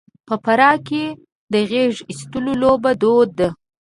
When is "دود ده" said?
3.01-3.49